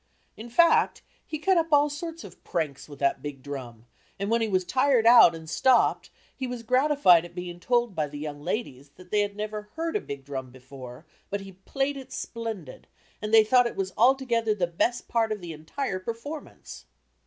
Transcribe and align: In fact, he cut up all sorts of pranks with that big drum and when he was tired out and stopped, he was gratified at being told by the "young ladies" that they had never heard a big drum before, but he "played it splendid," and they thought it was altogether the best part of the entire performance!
In 0.35 0.49
fact, 0.49 1.03
he 1.23 1.37
cut 1.37 1.57
up 1.57 1.71
all 1.71 1.87
sorts 1.87 2.23
of 2.23 2.43
pranks 2.43 2.89
with 2.89 2.97
that 2.97 3.21
big 3.21 3.43
drum 3.43 3.85
and 4.17 4.31
when 4.31 4.41
he 4.41 4.47
was 4.47 4.65
tired 4.65 5.05
out 5.05 5.35
and 5.35 5.47
stopped, 5.47 6.09
he 6.35 6.47
was 6.47 6.63
gratified 6.63 7.23
at 7.23 7.35
being 7.35 7.59
told 7.59 7.93
by 7.93 8.07
the 8.07 8.17
"young 8.17 8.41
ladies" 8.41 8.89
that 8.95 9.11
they 9.11 9.19
had 9.21 9.35
never 9.35 9.69
heard 9.75 9.95
a 9.95 10.01
big 10.01 10.25
drum 10.25 10.49
before, 10.49 11.05
but 11.29 11.41
he 11.41 11.51
"played 11.51 11.97
it 11.97 12.11
splendid," 12.11 12.87
and 13.21 13.31
they 13.31 13.43
thought 13.43 13.67
it 13.67 13.75
was 13.75 13.93
altogether 13.95 14.55
the 14.55 14.65
best 14.65 15.07
part 15.07 15.31
of 15.31 15.39
the 15.39 15.53
entire 15.53 15.99
performance! 15.99 16.87